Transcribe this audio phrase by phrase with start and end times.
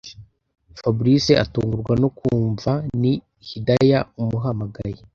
[0.79, 3.13] fabric atungurwa no kumva ni
[3.47, 4.99] hidaya umuhagaye.